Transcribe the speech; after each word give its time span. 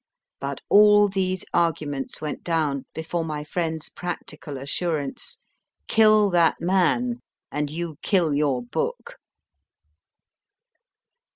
But 0.39 0.61
all 0.67 1.09
these 1.09 1.45
arguments 1.53 2.21
went 2.21 2.43
down 2.43 2.87
before 2.95 3.23
my 3.23 3.43
friend 3.43 3.79
s 3.79 3.87
practical 3.87 4.57
assurance: 4.57 5.41
Kill 5.87 6.31
that 6.31 6.59
man, 6.59 7.19
and 7.51 7.69
you 7.69 7.97
kill 8.01 8.33
your 8.33 8.63
book. 8.63 9.19